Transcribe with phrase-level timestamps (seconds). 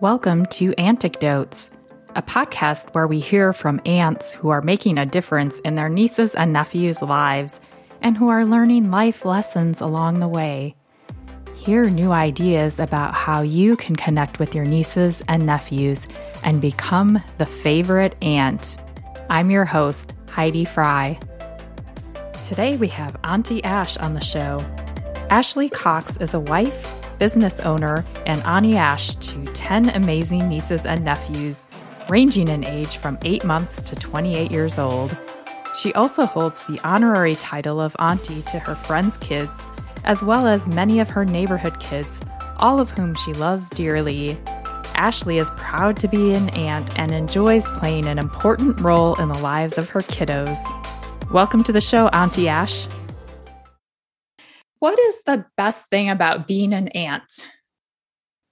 [0.00, 1.68] Welcome to Auntecdotes,
[2.16, 6.34] a podcast where we hear from aunts who are making a difference in their nieces
[6.34, 7.60] and nephews' lives
[8.00, 10.74] and who are learning life lessons along the way.
[11.54, 16.06] Hear new ideas about how you can connect with your nieces and nephews
[16.44, 18.78] and become the favorite aunt.
[19.28, 21.20] I'm your host, Heidi Fry.
[22.48, 24.64] Today we have Auntie Ash on the show.
[25.28, 31.04] Ashley Cox is a wife, business owner, and Auntie Ash to 10 amazing nieces and
[31.04, 31.62] nephews,
[32.08, 35.16] ranging in age from 8 months to 28 years old.
[35.76, 39.62] She also holds the honorary title of Auntie to her friends' kids,
[40.02, 42.20] as well as many of her neighborhood kids,
[42.56, 44.36] all of whom she loves dearly.
[44.94, 49.38] Ashley is proud to be an aunt and enjoys playing an important role in the
[49.38, 50.58] lives of her kiddos.
[51.30, 52.88] Welcome to the show, Auntie Ash.
[54.80, 57.46] What is the best thing about being an aunt?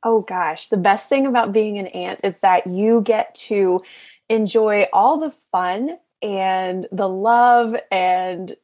[0.05, 3.83] Oh gosh, the best thing about being an aunt is that you get to
[4.29, 8.55] enjoy all the fun and the love and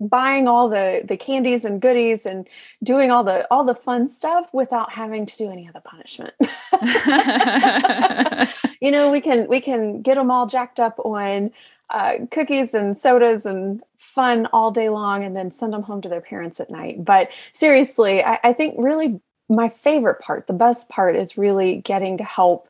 [0.00, 2.48] buying all the the candies and goodies and
[2.82, 6.32] doing all the all the fun stuff without having to do any of the punishment.
[8.80, 11.50] you know, we can we can get them all jacked up on
[11.92, 16.08] uh, cookies and sodas and fun all day long and then send them home to
[16.08, 17.04] their parents at night.
[17.04, 22.16] But seriously, I, I think really my favorite part, the best part is really getting
[22.18, 22.68] to help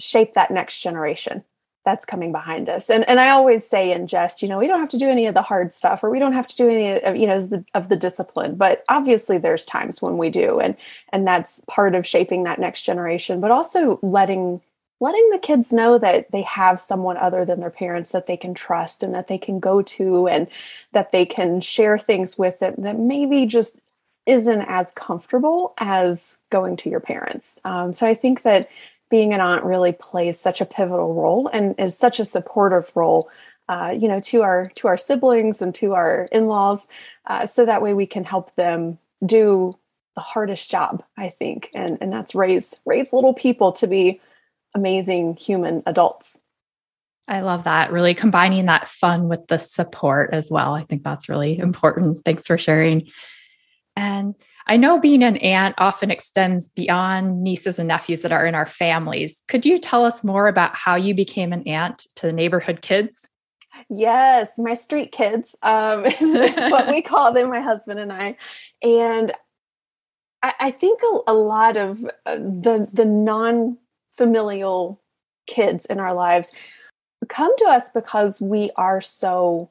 [0.00, 1.44] shape that next generation
[1.84, 2.88] that's coming behind us.
[2.90, 5.26] And and I always say in jest, you know, we don't have to do any
[5.26, 7.64] of the hard stuff or we don't have to do any of you know the,
[7.74, 10.76] of the discipline, but obviously there's times when we do and
[11.12, 14.62] and that's part of shaping that next generation, but also letting
[15.04, 18.54] letting the kids know that they have someone other than their parents that they can
[18.54, 20.48] trust and that they can go to and
[20.92, 23.78] that they can share things with that, that maybe just
[24.24, 27.58] isn't as comfortable as going to your parents.
[27.66, 28.70] Um, so I think that
[29.10, 33.28] being an aunt really plays such a pivotal role and is such a supportive role
[33.68, 36.88] uh, you know to our to our siblings and to our in-laws
[37.26, 39.74] uh, so that way we can help them do
[40.16, 44.20] the hardest job i think and and that's raise raise little people to be
[44.74, 46.36] amazing human adults.
[47.26, 47.90] I love that.
[47.90, 50.74] Really combining that fun with the support as well.
[50.74, 52.24] I think that's really important.
[52.24, 53.08] Thanks for sharing.
[53.96, 54.34] And
[54.66, 58.66] I know being an aunt often extends beyond nieces and nephews that are in our
[58.66, 59.42] families.
[59.48, 63.28] Could you tell us more about how you became an aunt to the neighborhood kids?
[63.90, 68.36] Yes, my street kids um, is, is what we call them, my husband and I.
[68.82, 69.32] And
[70.42, 73.78] I, I think a, a, lot of uh, the the non
[74.16, 75.00] familial
[75.46, 76.52] kids in our lives
[77.28, 79.70] come to us because we are so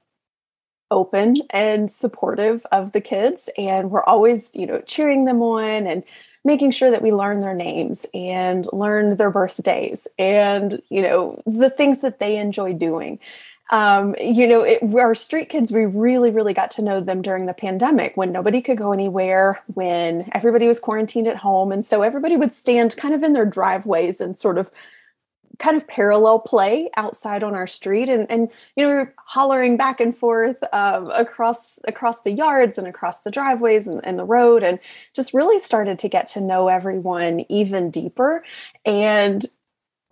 [0.91, 6.03] open and supportive of the kids and we're always you know cheering them on and
[6.45, 11.69] making sure that we learn their names and learn their birthdays and you know the
[11.69, 13.19] things that they enjoy doing
[13.73, 17.47] um, you know, it, our street kids, we really, really got to know them during
[17.47, 21.71] the pandemic when nobody could go anywhere, when everybody was quarantined at home.
[21.71, 24.69] And so everybody would stand kind of in their driveways and sort of
[25.57, 29.77] kind of parallel play outside on our street and and you know we were hollering
[29.77, 34.25] back and forth um, across across the yards and across the driveways and, and the
[34.25, 34.79] road and
[35.15, 38.43] just really started to get to know everyone even deeper
[38.83, 39.45] and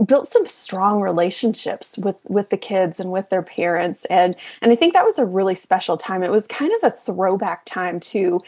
[0.06, 4.76] built some strong relationships with with the kids and with their parents and and I
[4.76, 6.24] think that was a really special time.
[6.24, 8.42] It was kind of a throwback time to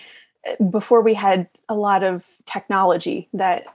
[0.45, 3.65] eh, before we had a lot of technology that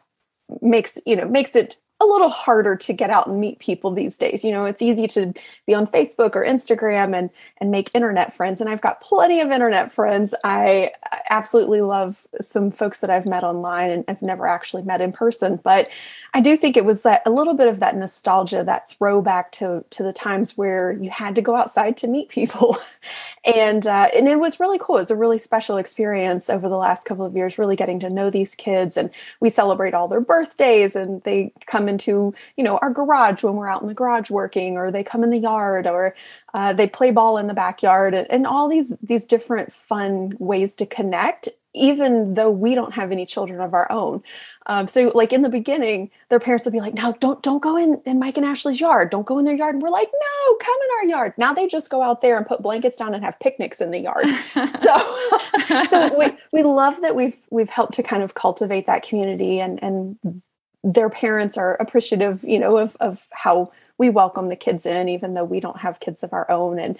[0.60, 4.16] makes you know makes it a little harder to get out and meet people these
[4.16, 4.44] days.
[4.44, 5.32] You know, it's easy to
[5.66, 9.50] be on Facebook or Instagram and and make internet friends and I've got plenty of
[9.50, 10.34] internet friends.
[10.44, 10.92] I
[11.30, 15.56] absolutely love some folks that I've met online and I've never actually met in person,
[15.56, 15.88] but
[16.34, 19.84] I do think it was that a little bit of that nostalgia, that throwback to
[19.90, 22.76] to the times where you had to go outside to meet people,
[23.44, 24.96] and uh, and it was really cool.
[24.96, 28.10] It was a really special experience over the last couple of years, really getting to
[28.10, 29.10] know these kids, and
[29.40, 33.68] we celebrate all their birthdays, and they come into you know our garage when we're
[33.68, 36.14] out in the garage working, or they come in the yard, or
[36.54, 40.74] uh, they play ball in the backyard, and, and all these these different fun ways
[40.76, 44.22] to connect even though we don't have any children of our own.
[44.66, 47.76] Um, so like in the beginning, their parents would be like, no, don't, don't go
[47.76, 49.10] in, in Mike and Ashley's yard.
[49.10, 49.74] Don't go in their yard.
[49.74, 51.32] And we're like, no, come in our yard.
[51.36, 54.00] Now they just go out there and put blankets down and have picnics in the
[54.00, 54.26] yard.
[54.54, 59.60] so, so we, we love that we've, we've helped to kind of cultivate that community
[59.60, 60.42] and, and
[60.84, 65.34] their parents are appreciative, you know, of, of how we welcome the kids in, even
[65.34, 66.78] though we don't have kids of our own.
[66.78, 66.96] And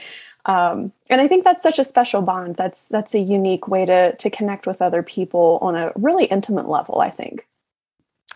[0.47, 2.57] um, and I think that's such a special bond.
[2.57, 6.69] That's that's a unique way to to connect with other people on a really intimate
[6.69, 7.01] level.
[7.01, 7.47] I think.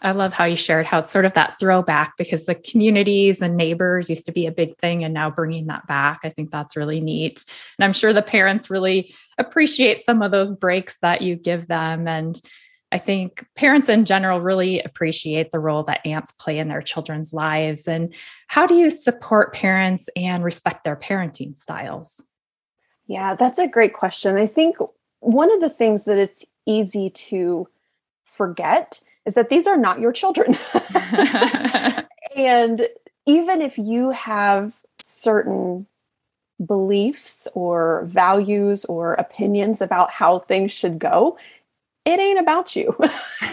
[0.05, 3.57] I love how you shared how it's sort of that throwback because the communities and
[3.57, 6.21] neighbors used to be a big thing and now bringing that back.
[6.25, 7.45] I think that's really neat.
[7.79, 12.09] And I'm sure the parents really appreciate some of those breaks that you give them.
[12.09, 12.41] And
[12.93, 17.33] I think parents in general really appreciate the role that aunts play in their children's
[17.33, 17.89] lives.
[17.89, 18.15] And
[18.49, 22.21] how do you support parents and respect their parenting styles?
[23.07, 24.37] Yeah, that's a great question.
[24.37, 24.77] I think
[25.21, 27.67] one of the things that it's easy to
[28.25, 30.55] forget is that these are not your children.
[32.37, 32.89] and
[33.27, 34.73] even if you have
[35.03, 35.87] certain
[36.65, 41.39] beliefs or values or opinions about how things should go,
[42.05, 42.97] it ain't about you.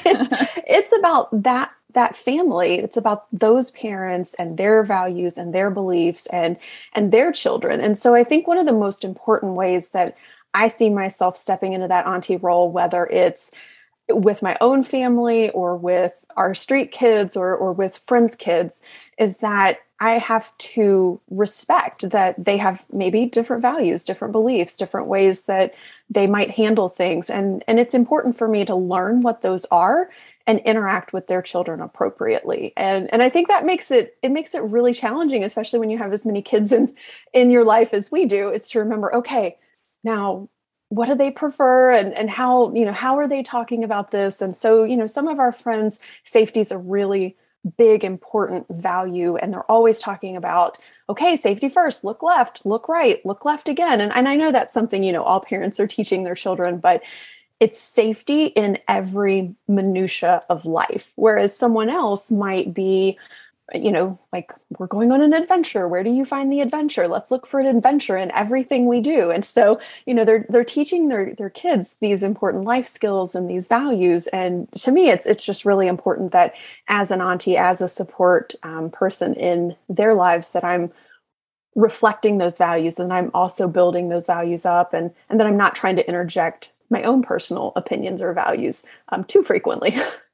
[0.05, 0.29] it's
[0.67, 2.75] it's about that that family.
[2.75, 6.57] It's about those parents and their values and their beliefs and
[6.93, 7.81] and their children.
[7.81, 10.15] And so I think one of the most important ways that
[10.53, 13.51] I see myself stepping into that auntie role, whether it's
[14.09, 18.81] with my own family or with our street kids or, or with friends' kids,
[19.19, 25.07] is that I have to respect that they have maybe different values, different beliefs, different
[25.07, 25.75] ways that
[26.09, 27.29] they might handle things.
[27.29, 30.09] And, and it's important for me to learn what those are
[30.47, 32.73] and interact with their children appropriately.
[32.75, 35.99] And, and I think that makes it it makes it really challenging, especially when you
[35.99, 36.95] have as many kids in
[37.33, 38.49] in your life as we do.
[38.49, 39.57] It's to remember, okay,
[40.03, 40.49] now
[40.89, 44.41] what do they prefer and, and how you know how are they talking about this
[44.41, 47.37] and so you know some of our friends safety is a really
[47.77, 50.77] big important value and they're always talking about
[51.09, 53.99] okay safety first look left look right look left again.
[53.99, 57.01] And, and i know that's something you know all parents are teaching their children but
[57.59, 63.17] it's safety in every minutia of life whereas someone else might be
[63.73, 65.87] you know, like we're going on an adventure.
[65.87, 67.07] Where do you find the adventure?
[67.07, 69.31] Let's look for an adventure in everything we do.
[69.31, 73.49] And so, you know, they're they're teaching their their kids these important life skills and
[73.49, 74.27] these values.
[74.27, 76.53] And to me, it's it's just really important that
[76.87, 80.91] as an auntie, as a support um, person in their lives, that I'm
[81.75, 85.75] reflecting those values and I'm also building those values up, and and that I'm not
[85.75, 89.95] trying to interject my own personal opinions or values um, too frequently.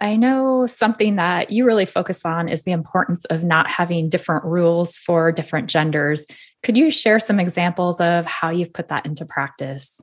[0.00, 4.44] I know something that you really focus on is the importance of not having different
[4.44, 6.26] rules for different genders.
[6.62, 10.00] Could you share some examples of how you've put that into practice?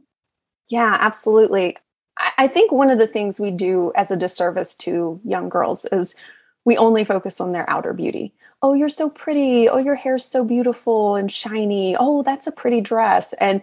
[0.69, 1.77] Yeah, absolutely.
[2.37, 6.15] I think one of the things we do as a disservice to young girls is
[6.65, 8.33] we only focus on their outer beauty.
[8.61, 9.67] Oh, you're so pretty.
[9.67, 11.95] Oh, your hair's so beautiful and shiny.
[11.99, 13.33] Oh, that's a pretty dress.
[13.33, 13.61] And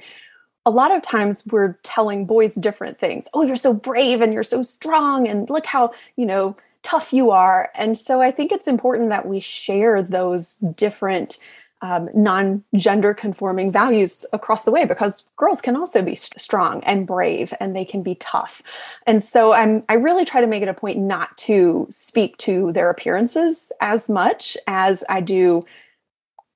[0.66, 3.28] a lot of times we're telling boys different things.
[3.32, 7.30] Oh, you're so brave and you're so strong and look how, you know, tough you
[7.30, 7.70] are.
[7.74, 11.38] And so I think it's important that we share those different
[11.82, 17.06] um, non gender conforming values across the way because girls can also be strong and
[17.06, 18.62] brave and they can be tough.
[19.06, 22.70] And so I'm, I really try to make it a point not to speak to
[22.72, 25.64] their appearances as much as I do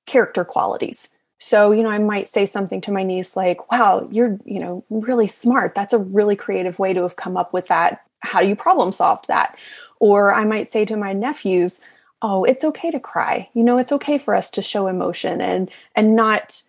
[0.06, 1.08] character qualities.
[1.44, 4.82] So, you know, I might say something to my niece like, wow, you're, you know,
[4.88, 5.75] really smart.
[5.75, 8.00] That's a really creative way to have come up with that.
[8.20, 9.55] How do you problem solve that?
[10.00, 11.82] Or I might say to my nephews,
[12.23, 13.50] oh, it's okay to cry.
[13.52, 16.62] You know, it's okay for us to show emotion and and not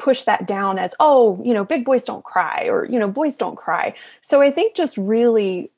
[0.00, 3.36] push that down as, oh, you know, big boys don't cry or, you know, boys
[3.36, 3.94] don't cry.
[4.20, 5.70] So I think just really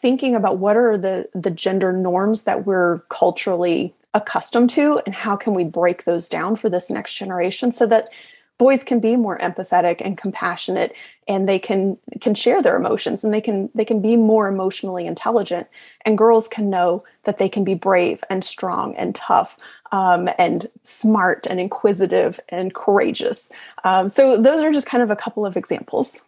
[0.00, 5.36] thinking about what are the the gender norms that we're culturally accustomed to and how
[5.36, 8.08] can we break those down for this next generation so that
[8.56, 10.94] boys can be more empathetic and compassionate
[11.28, 15.06] and they can can share their emotions and they can they can be more emotionally
[15.06, 15.66] intelligent
[16.06, 19.58] and girls can know that they can be brave and strong and tough
[19.92, 23.50] um, and smart and inquisitive and courageous.
[23.84, 26.22] Um, so those are just kind of a couple of examples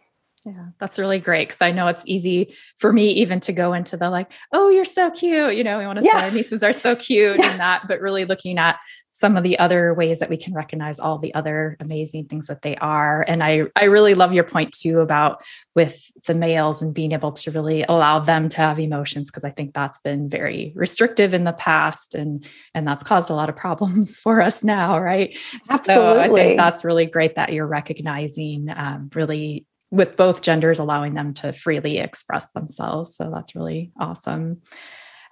[0.49, 3.97] yeah, that's really great because I know it's easy for me even to go into
[3.97, 5.55] the like, oh, you're so cute.
[5.55, 6.29] You know, we want to yeah.
[6.29, 7.51] say nieces are so cute yeah.
[7.51, 8.79] and that, but really looking at
[9.11, 12.61] some of the other ways that we can recognize all the other amazing things that
[12.61, 13.25] they are.
[13.27, 15.43] And I, I really love your point too about
[15.75, 19.49] with the males and being able to really allow them to have emotions because I
[19.49, 23.55] think that's been very restrictive in the past and and that's caused a lot of
[23.55, 25.37] problems for us now, right?
[25.69, 25.93] Absolutely.
[25.93, 31.13] So I think that's really great that you're recognizing um, really with both genders allowing
[31.13, 33.15] them to freely express themselves.
[33.15, 34.61] So that's really awesome.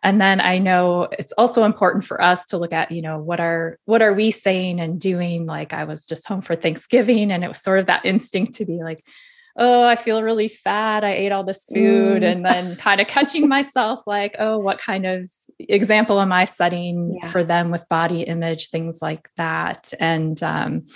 [0.03, 3.39] And then I know it's also important for us to look at, you know, what
[3.39, 5.45] are what are we saying and doing?
[5.45, 8.65] Like I was just home for Thanksgiving and it was sort of that instinct to
[8.65, 9.03] be like,
[9.57, 11.03] oh, I feel really fat.
[11.03, 12.21] I ate all this food.
[12.21, 12.31] Mm.
[12.31, 17.17] And then kind of catching myself like, oh, what kind of example am I setting
[17.19, 17.29] yeah.
[17.29, 19.93] for them with body image, things like that?
[19.99, 20.87] And um,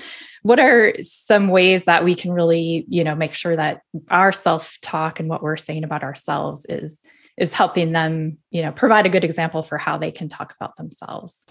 [0.44, 4.78] what are some ways that we can really, you know, make sure that our self
[4.82, 7.02] talk and what we're saying about ourselves is
[7.38, 10.76] is helping them, you know, provide a good example for how they can talk about
[10.78, 11.46] themselves.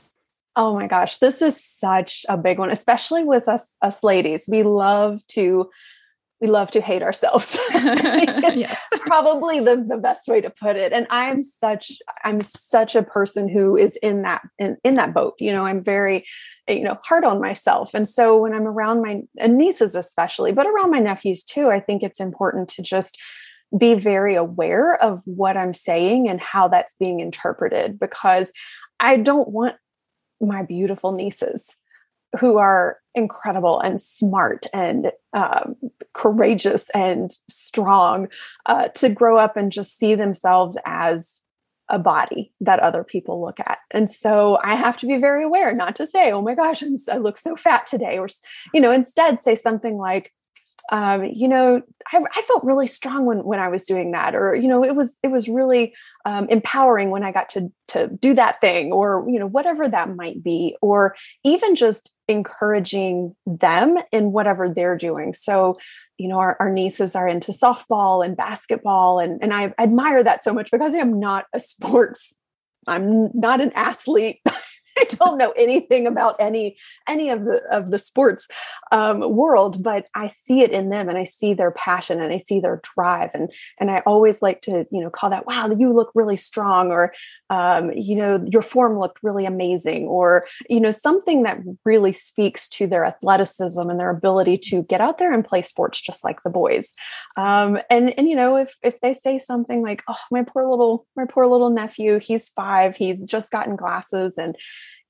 [0.54, 4.46] Oh my gosh, this is such a big one, especially with us us ladies.
[4.46, 5.70] We love to
[6.40, 7.58] we love to hate ourselves.
[7.72, 8.80] yes.
[9.00, 10.92] probably the, the best way to put it.
[10.92, 11.92] And I'm such
[12.24, 15.34] I'm such a person who is in that in, in that boat.
[15.38, 16.24] You know, I'm very
[16.68, 20.90] you know hard on myself and so when i'm around my nieces especially but around
[20.90, 23.18] my nephews too i think it's important to just
[23.76, 28.52] be very aware of what i'm saying and how that's being interpreted because
[29.00, 29.74] i don't want
[30.40, 31.74] my beautiful nieces
[32.38, 35.74] who are incredible and smart and um,
[36.12, 38.28] courageous and strong
[38.66, 41.40] uh, to grow up and just see themselves as
[41.88, 43.78] a body that other people look at.
[43.90, 46.94] And so I have to be very aware not to say, oh my gosh, I'm,
[47.10, 48.28] i look so fat today, or,
[48.72, 50.32] you know, instead say something like,
[50.90, 51.82] um, you know,
[52.12, 54.96] I, I, felt really strong when when I was doing that, or you know, it
[54.96, 55.94] was it was really
[56.24, 60.14] um, empowering when I got to to do that thing, or you know, whatever that
[60.16, 65.32] might be, or even just encouraging them in whatever they're doing.
[65.32, 65.76] So,
[66.18, 70.42] you know, our, our nieces are into softball and basketball, and and I admire that
[70.42, 72.34] so much because I am not a sports
[72.86, 74.40] I'm not an athlete.
[75.00, 76.76] I don't know anything about any
[77.08, 78.48] any of the of the sports
[78.92, 82.36] um, world, but I see it in them, and I see their passion, and I
[82.36, 85.92] see their drive, and and I always like to you know call that wow, you
[85.92, 87.12] look really strong, or
[87.48, 92.68] um, you know your form looked really amazing, or you know something that really speaks
[92.70, 96.42] to their athleticism and their ability to get out there and play sports just like
[96.42, 96.92] the boys.
[97.36, 101.06] Um, and and you know if if they say something like oh my poor little
[101.16, 104.56] my poor little nephew, he's five, he's just gotten glasses, and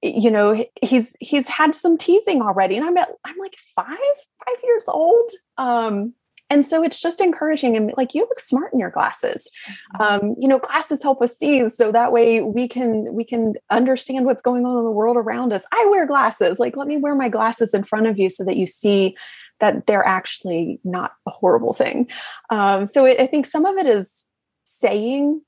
[0.02, 4.56] you know he's he's had some teasing already and i'm at i'm like five five
[4.64, 6.14] years old um
[6.50, 9.48] and so it's just encouraging and like you look smart in your glasses.
[9.94, 10.02] Mm-hmm.
[10.02, 14.26] um, you know glasses help us see so that way we can we can understand
[14.26, 15.62] what's going on in the world around us.
[15.72, 18.56] I wear glasses like let me wear my glasses in front of you so that
[18.56, 19.16] you see
[19.60, 22.08] that they're actually not a horrible thing.
[22.50, 24.24] Um, so it, i think some of it is
[24.64, 25.40] saying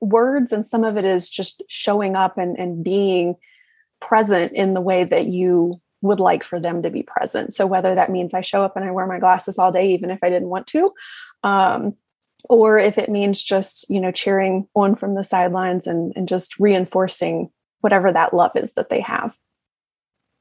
[0.00, 3.36] words and some of it is just showing up and, and being
[4.02, 7.54] present in the way that you would like for them to be present.
[7.54, 10.10] So whether that means I show up and I wear my glasses all day, even
[10.10, 10.92] if I didn't want to,
[11.44, 11.96] um,
[12.50, 16.58] or if it means just you know cheering on from the sidelines and, and just
[16.58, 19.36] reinforcing whatever that love is that they have.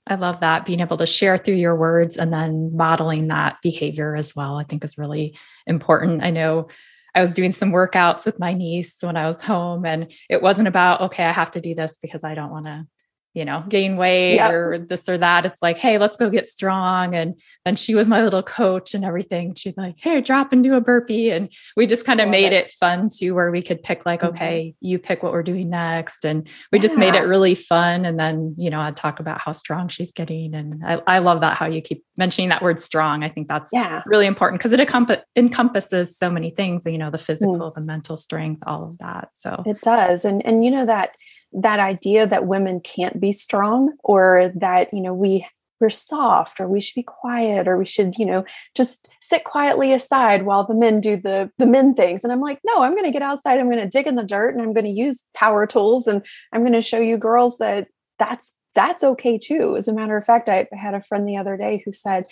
[0.08, 4.16] I love that being able to share through your words and then modeling that behavior
[4.16, 4.58] as well.
[4.58, 5.38] I think is really
[5.68, 6.24] important.
[6.24, 6.70] I know
[7.14, 10.68] I was doing some workouts with my niece when I was home, and it wasn't
[10.68, 12.88] about, okay, I have to do this because I don't want to
[13.34, 14.52] you know, gain weight yep.
[14.52, 15.46] or this or that.
[15.46, 17.16] It's like, hey, let's go get strong.
[17.16, 19.56] And then she was my little coach and everything.
[19.56, 21.32] She's like, hey, drop and do a burpee.
[21.32, 22.66] And we just kind of made it.
[22.66, 22.72] it.
[22.80, 24.36] fun too, where we could pick, like, mm-hmm.
[24.36, 26.26] okay, you pick what we're doing next.
[26.26, 26.82] And we yeah.
[26.82, 28.06] just made it really fun.
[28.06, 30.54] And then, you know, I'd talk about how strong she's getting.
[30.54, 33.24] And I, I love that how you keep mentioning that word strong.
[33.24, 34.04] I think that's yeah.
[34.06, 37.74] really important because it encomp- encompasses so many things, you know, the physical, mm.
[37.74, 39.30] the mental strength, all of that.
[39.34, 40.26] So it does.
[40.26, 41.16] And, and, you know, that,
[41.54, 45.46] that idea that women can't be strong or that you know we
[45.80, 49.92] we're soft or we should be quiet or we should you know just sit quietly
[49.92, 52.24] aside while the men do the the men things.
[52.24, 53.60] And i'm like no i'm going to get outside.
[53.60, 56.24] I'm going to dig in the dirt and i'm going to use power tools and
[56.54, 57.88] i'm going to show you girls that
[58.20, 59.76] that's that's okay too.
[59.76, 62.26] As a matter of fact i had a friend the other day who said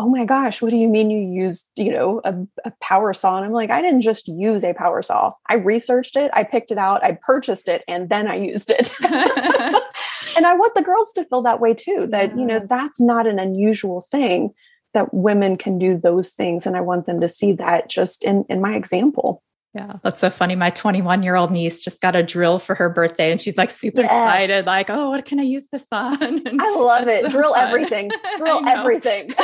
[0.00, 3.36] oh my gosh, what do you mean you used, you know, a, a, power saw?
[3.36, 5.34] And I'm like, I didn't just use a power saw.
[5.50, 8.94] I researched it, I picked it out, I purchased it, and then I used it.
[9.02, 13.26] and I want the girls to feel that way too, that, you know, that's not
[13.26, 14.54] an unusual thing
[14.94, 16.66] that women can do those things.
[16.66, 19.42] And I want them to see that just in, in my example.
[19.72, 20.56] Yeah, that's so funny.
[20.56, 23.70] My 21 year old niece just got a drill for her birthday and she's like
[23.70, 24.10] super yes.
[24.10, 26.20] excited, like, oh, what can I use this on?
[26.50, 27.22] And I love it.
[27.22, 27.68] So drill fun.
[27.68, 28.10] everything.
[28.38, 29.32] Drill everything.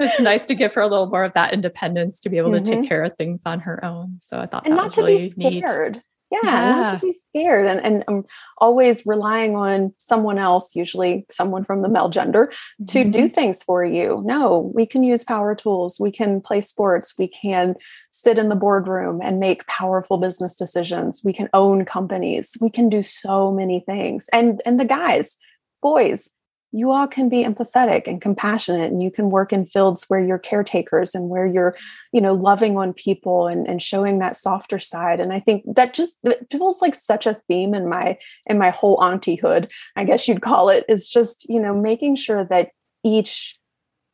[0.00, 2.64] it's nice to give her a little more of that independence to be able mm-hmm.
[2.64, 2.88] to take mm-hmm.
[2.88, 4.18] care of things on her own.
[4.20, 5.94] So I thought and not to really be scared.
[5.94, 6.02] Neat.
[6.32, 8.24] Yeah, yeah, not to be scared and, and I'm
[8.56, 12.50] always relying on someone else, usually someone from the male gender,
[12.88, 13.10] to mm-hmm.
[13.10, 14.22] do things for you.
[14.24, 17.74] No, we can use power tools, we can play sports, we can
[18.12, 21.20] sit in the boardroom and make powerful business decisions.
[21.22, 22.56] We can own companies.
[22.60, 24.28] We can do so many things.
[24.32, 25.36] And and the guys,
[25.82, 26.28] boys,
[26.72, 30.38] you all can be empathetic and compassionate and you can work in fields where you're
[30.38, 31.76] caretakers and where you're
[32.12, 35.94] you know loving on people and, and showing that softer side and i think that
[35.94, 36.18] just
[36.50, 40.68] feels like such a theme in my in my whole auntiehood i guess you'd call
[40.68, 42.70] it is just you know making sure that
[43.04, 43.58] each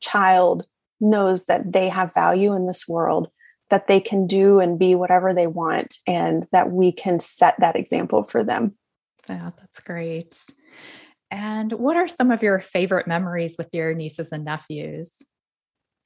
[0.00, 0.66] child
[1.00, 3.30] knows that they have value in this world
[3.70, 7.76] that they can do and be whatever they want and that we can set that
[7.76, 8.74] example for them.
[9.28, 10.42] Yeah, that's great.
[11.30, 15.18] And what are some of your favorite memories with your nieces and nephews?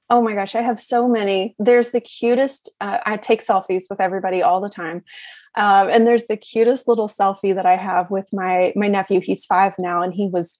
[0.09, 1.55] Oh my gosh, I have so many.
[1.59, 5.03] There's the cutest, uh, I take selfies with everybody all the time.
[5.55, 9.21] Um, and there's the cutest little selfie that I have with my my nephew.
[9.21, 10.57] He's five now, and he was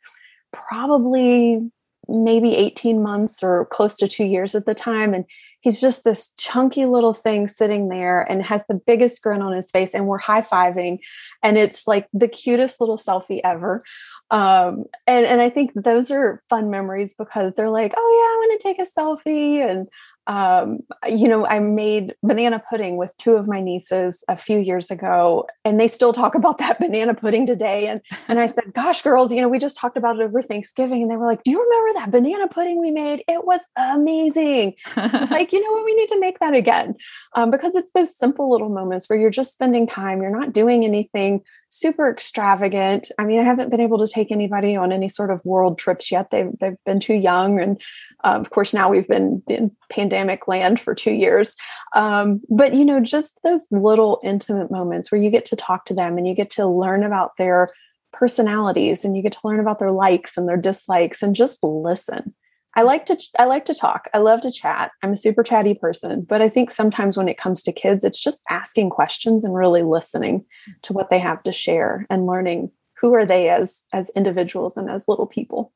[0.51, 1.72] probably
[2.08, 5.13] maybe 18 months or close to two years at the time.
[5.13, 5.25] And
[5.63, 9.72] he's just this chunky little thing sitting there and has the biggest grin on his
[9.72, 9.93] face.
[9.93, 11.00] And we're high fiving.
[11.41, 13.82] And it's like the cutest little selfie ever.
[14.29, 18.38] Um, and, and I think those are fun memories because they're like, oh, yeah, I
[18.39, 19.70] want to take a selfie.
[19.70, 19.88] And
[20.27, 24.89] um, you know, I made banana pudding with two of my nieces a few years
[24.89, 27.88] ago, and they still talk about that banana pudding today.
[27.88, 31.01] And and I said, "Gosh, girls, you know, we just talked about it over Thanksgiving,"
[31.01, 33.24] and they were like, "Do you remember that banana pudding we made?
[33.27, 35.86] It was amazing." like, you know what?
[35.86, 36.96] We need to make that again
[37.34, 40.22] um, because it's those simple little moments where you're just spending time.
[40.22, 41.42] You're not doing anything
[41.74, 43.12] super extravagant.
[43.18, 46.12] I mean, I haven't been able to take anybody on any sort of world trips
[46.12, 46.30] yet.
[46.30, 47.82] They've they've been too young, and
[48.24, 51.56] uh, of course now we've been in pandemic land for two years.
[51.96, 55.94] Um, but you know, just those little intimate moments where you get to talk to
[55.94, 57.70] them and you get to learn about their
[58.12, 62.34] personalities and you get to learn about their likes and their dislikes and just listen.
[62.75, 64.10] I like to I like to talk.
[64.13, 64.92] I love to chat.
[65.03, 68.20] I'm a super chatty person, but I think sometimes when it comes to kids, it's
[68.20, 70.46] just asking questions and really listening
[70.84, 74.89] to what they have to share and learning who are they as as individuals and
[74.89, 75.72] as little people.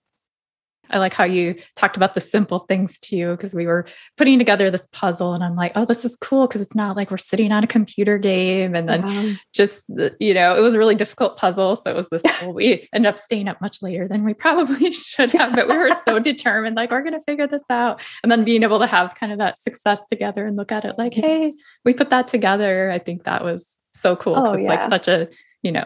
[0.90, 3.86] I like how you talked about the simple things too, because we were
[4.18, 7.12] putting together this puzzle and I'm like, oh, this is cool because it's not like
[7.12, 8.76] we're sitting on a computer game.
[8.76, 11.76] And then just, uh, you know, it was a really difficult puzzle.
[11.76, 15.32] So it was this, we ended up staying up much later than we probably should
[15.32, 18.02] have, but we were so determined, like, we're going to figure this out.
[18.24, 20.98] And then being able to have kind of that success together and look at it
[20.98, 21.54] like, hey,
[21.86, 22.92] we put that together.
[22.92, 24.36] I think that was so cool.
[24.36, 24.70] Oh, it's yeah.
[24.70, 25.28] like such a,
[25.62, 25.86] you know,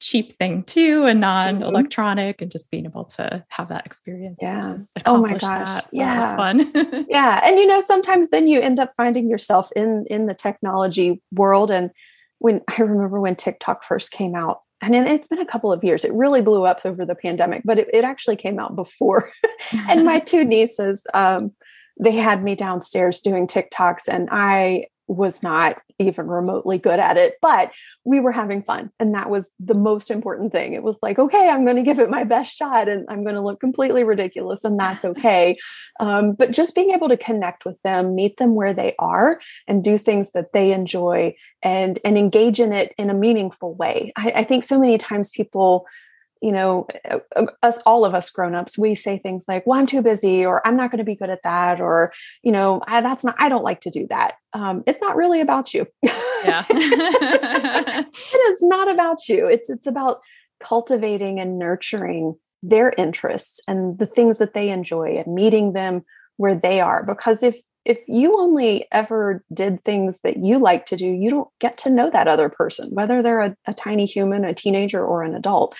[0.00, 2.44] cheap thing too and non-electronic mm-hmm.
[2.44, 4.78] and just being able to have that experience yeah.
[5.04, 5.68] Oh my gosh.
[5.68, 5.90] That.
[5.90, 6.36] So yeah.
[6.36, 6.72] fun.
[7.08, 7.40] Yeah.
[7.44, 11.70] And you know sometimes then you end up finding yourself in in the technology world.
[11.70, 11.90] And
[12.38, 16.06] when i remember when tiktok first came out and it's been a couple of years
[16.06, 19.30] it really blew up over the pandemic but it, it actually came out before.
[19.88, 21.52] And my two nieces um,
[22.02, 27.34] they had me downstairs doing tiktoks and i was not even remotely good at it,
[27.42, 27.72] but
[28.04, 28.90] we were having fun.
[29.00, 30.72] And that was the most important thing.
[30.72, 33.34] It was like, okay, I'm going to give it my best shot and I'm going
[33.34, 35.58] to look completely ridiculous, and that's okay.
[35.98, 39.82] Um, but just being able to connect with them, meet them where they are, and
[39.82, 44.12] do things that they enjoy and, and engage in it in a meaningful way.
[44.16, 45.86] I, I think so many times people
[46.40, 49.86] you know uh, uh, us all of us grown-ups we say things like well i'm
[49.86, 53.00] too busy or i'm not going to be good at that or you know I,
[53.00, 54.34] that's not i don't like to do that.
[54.52, 55.86] Um, it's not really about you.
[56.44, 56.64] Yeah.
[58.32, 59.46] It is not about you.
[59.46, 60.20] It's it's about
[60.58, 66.02] cultivating and nurturing their interests and the things that they enjoy and meeting them
[66.36, 67.04] where they are.
[67.04, 71.48] Because if if you only ever did things that you like to do you don't
[71.60, 75.22] get to know that other person whether they're a, a tiny human a teenager or
[75.22, 75.74] an adult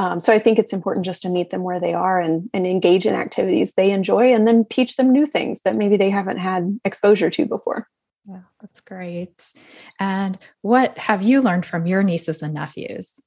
[0.00, 2.66] um, so I think it's important just to meet them where they are and, and
[2.66, 6.38] engage in activities they enjoy and then teach them new things that maybe they haven't
[6.38, 7.86] had exposure to before.
[8.24, 9.52] Yeah, that's great.
[9.98, 13.20] And what have you learned from your nieces and nephews?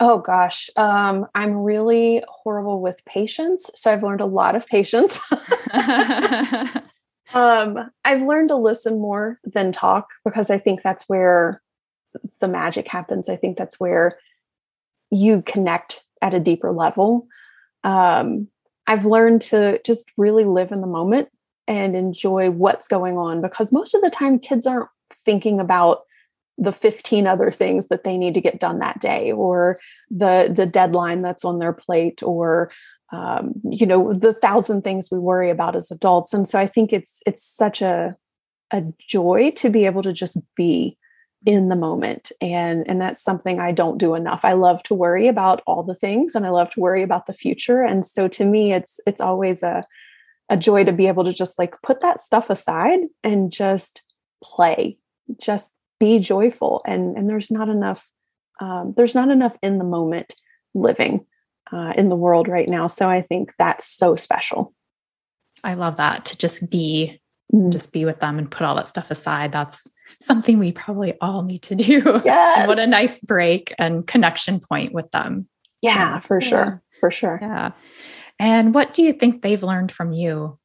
[0.00, 3.70] Oh gosh, um, I'm really horrible with patience.
[3.76, 5.20] So I've learned a lot of patience.
[7.34, 11.62] um, I've learned to listen more than talk because I think that's where
[12.40, 13.28] the magic happens.
[13.28, 14.18] I think that's where
[15.10, 17.26] you connect at a deeper level.
[17.84, 18.48] Um,
[18.86, 21.28] I've learned to just really live in the moment
[21.68, 24.88] and enjoy what's going on because most of the time kids aren't
[25.24, 26.02] thinking about
[26.58, 29.78] the 15 other things that they need to get done that day or
[30.10, 32.70] the the deadline that's on their plate or
[33.12, 36.92] um, you know the thousand things we worry about as adults and so i think
[36.92, 38.14] it's it's such a
[38.72, 40.98] a joy to be able to just be
[41.46, 45.26] in the moment and and that's something i don't do enough i love to worry
[45.26, 48.44] about all the things and i love to worry about the future and so to
[48.44, 49.82] me it's it's always a
[50.50, 54.02] a joy to be able to just like put that stuff aside and just
[54.42, 54.98] play
[55.40, 58.08] just be joyful and and there's not enough
[58.60, 60.34] um, there's not enough in the moment
[60.74, 61.24] living
[61.72, 64.74] uh, in the world right now so i think that's so special
[65.64, 67.18] i love that to just be
[67.54, 67.72] mm.
[67.72, 69.86] just be with them and put all that stuff aside that's
[70.20, 72.02] something we probably all need to do.
[72.24, 72.68] Yes.
[72.68, 75.48] what a nice break and connection point with them.
[75.82, 76.82] Yeah, for sure.
[77.00, 77.38] For sure.
[77.40, 77.72] Yeah.
[78.38, 80.58] And what do you think they've learned from you?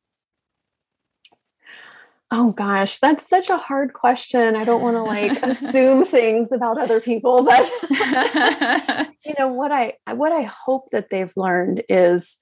[2.31, 4.55] Oh gosh, that's such a hard question.
[4.55, 7.69] I don't want to like assume things about other people, but
[9.25, 12.37] you know what I what I hope that they've learned is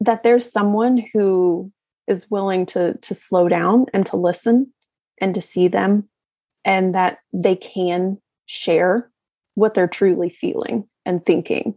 [0.00, 1.72] that there's someone who
[2.08, 4.72] is willing to to slow down and to listen
[5.20, 6.08] and to see them
[6.64, 9.10] and that they can share
[9.54, 11.74] what they're truly feeling and thinking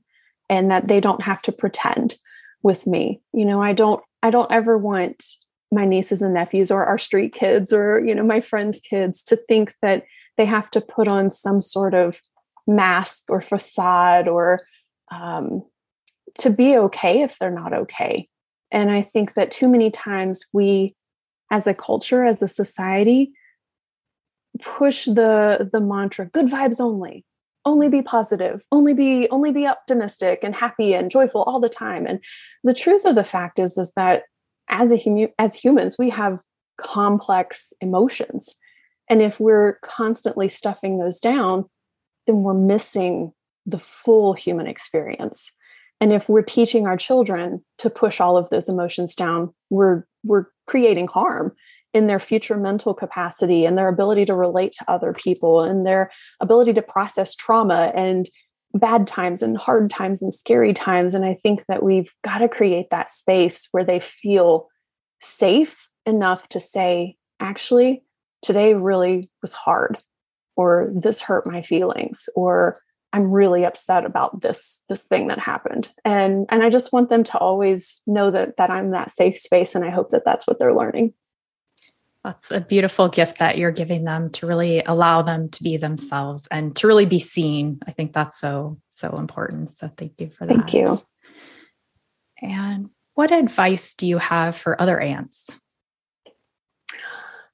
[0.50, 2.16] and that they don't have to pretend
[2.64, 3.22] with me.
[3.34, 5.24] You know i don't i don't ever want
[5.72, 9.36] my nieces and nephews or our street kids or you know my friends kids to
[9.36, 10.04] think that
[10.38, 12.20] they have to put on some sort of
[12.68, 14.62] mask or facade or
[15.12, 15.64] um,
[16.36, 18.28] to be okay if they're not okay
[18.72, 20.96] and i think that too many times we
[21.52, 23.34] as a culture as a society
[24.60, 27.26] push the the mantra good vibes only.
[27.64, 28.64] Only be positive.
[28.72, 32.08] Only be only be optimistic and happy and joyful all the time.
[32.08, 32.20] And
[32.64, 34.24] the truth of the fact is is that
[34.70, 36.40] as a human as humans we have
[36.78, 38.56] complex emotions.
[39.10, 41.66] And if we're constantly stuffing those down
[42.28, 43.34] then we're missing
[43.66, 45.52] the full human experience
[46.02, 50.48] and if we're teaching our children to push all of those emotions down we're we're
[50.68, 51.54] creating harm
[51.94, 56.12] in their future mental capacity and their ability to relate to other people and their
[56.40, 58.30] ability to process trauma and
[58.74, 61.14] bad times and hard times and scary times.
[61.14, 64.68] And I think that we've got to create that space where they feel
[65.20, 68.04] safe enough to say, actually,
[68.42, 69.98] today really was hard,
[70.56, 72.80] or this hurt my feelings, or
[73.14, 75.90] I'm really upset about this this thing that happened.
[76.06, 79.76] And and I just want them to always know that that I'm that safe space
[79.76, 81.14] and I hope that that's what they're learning.
[82.24, 86.48] That's a beautiful gift that you're giving them to really allow them to be themselves
[86.52, 87.80] and to really be seen.
[87.88, 89.72] I think that's so, so important.
[89.72, 90.54] So thank you for that.
[90.54, 91.00] Thank you.
[92.42, 95.50] And what advice do you have for other aunts?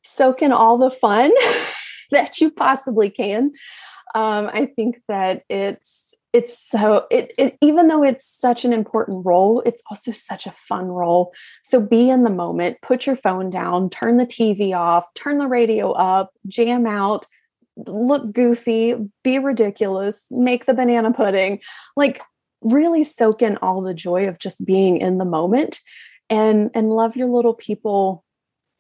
[0.04, 1.32] Soak in all the fun
[2.12, 3.54] that you possibly can.
[4.16, 9.26] Um, I think that it's it's so it, it, even though it's such an important
[9.26, 11.34] role it's also such a fun role.
[11.64, 15.48] So be in the moment put your phone down turn the tv off turn the
[15.48, 17.26] radio up jam out
[17.86, 21.60] look goofy be ridiculous make the banana pudding.
[21.96, 22.22] Like
[22.62, 25.80] really soak in all the joy of just being in the moment
[26.30, 28.24] and and love your little people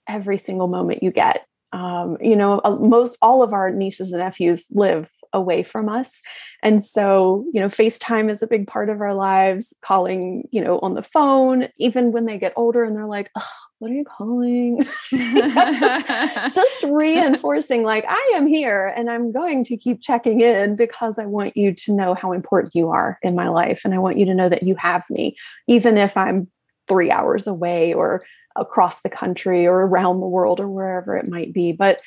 [0.07, 1.45] every single moment you get.
[1.73, 6.21] Um, you know most all of our nieces and nephews live away from us.
[6.63, 10.79] And so, you know, FaceTime is a big part of our lives, calling, you know,
[10.79, 13.31] on the phone, even when they get older and they're like,
[13.79, 14.83] what are you calling?
[15.11, 21.25] Just reinforcing, like, I am here and I'm going to keep checking in because I
[21.25, 23.81] want you to know how important you are in my life.
[23.85, 26.49] And I want you to know that you have me, even if I'm
[26.87, 28.23] three hours away or
[28.55, 31.71] across the country or around the world or wherever it might be.
[31.71, 32.01] But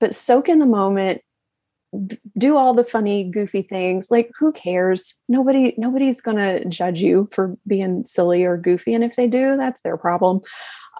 [0.00, 1.22] but soak in the moment
[2.36, 4.10] do all the funny goofy things.
[4.10, 5.14] Like who cares?
[5.28, 9.56] Nobody nobody's going to judge you for being silly or goofy and if they do
[9.56, 10.40] that's their problem.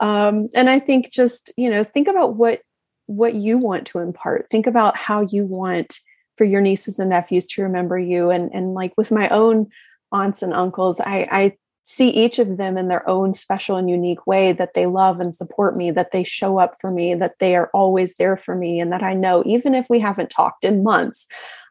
[0.01, 2.63] Um, and i think just you know think about what
[3.07, 4.49] what you want to impart.
[4.51, 5.99] Think about how you want
[6.37, 8.31] for your nieces and nephews to remember you.
[8.31, 9.69] And and like with my own
[10.15, 14.27] aunts and uncles i i see each of them in their own special and unique
[14.27, 17.55] way that they love and support me, that they show up for me, that they
[17.55, 20.83] are always there for me, and that I know even if we haven't talked in
[20.83, 21.27] months,